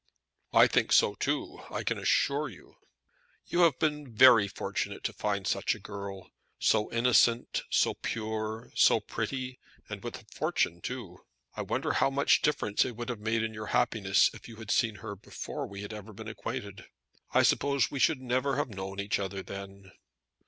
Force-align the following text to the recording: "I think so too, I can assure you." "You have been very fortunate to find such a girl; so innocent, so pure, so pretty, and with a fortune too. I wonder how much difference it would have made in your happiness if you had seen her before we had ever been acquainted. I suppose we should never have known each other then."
"I 0.51 0.65
think 0.65 0.91
so 0.91 1.13
too, 1.13 1.61
I 1.69 1.83
can 1.83 1.99
assure 1.99 2.49
you." 2.49 2.77
"You 3.45 3.59
have 3.61 3.77
been 3.77 4.11
very 4.11 4.47
fortunate 4.47 5.03
to 5.03 5.13
find 5.13 5.45
such 5.45 5.75
a 5.75 5.79
girl; 5.79 6.31
so 6.57 6.91
innocent, 6.91 7.61
so 7.69 7.93
pure, 7.93 8.71
so 8.73 8.99
pretty, 8.99 9.59
and 9.87 10.03
with 10.03 10.19
a 10.19 10.25
fortune 10.33 10.81
too. 10.81 11.19
I 11.55 11.61
wonder 11.61 11.93
how 11.93 12.09
much 12.09 12.41
difference 12.41 12.83
it 12.83 12.95
would 12.95 13.09
have 13.09 13.19
made 13.19 13.43
in 13.43 13.53
your 13.53 13.67
happiness 13.77 14.31
if 14.33 14.47
you 14.47 14.55
had 14.55 14.71
seen 14.71 14.95
her 15.05 15.15
before 15.15 15.67
we 15.67 15.83
had 15.83 15.93
ever 15.93 16.13
been 16.13 16.27
acquainted. 16.27 16.85
I 17.31 17.43
suppose 17.43 17.91
we 17.91 17.99
should 17.99 18.21
never 18.21 18.55
have 18.55 18.69
known 18.69 18.99
each 18.99 19.19
other 19.19 19.43
then." 19.43 19.91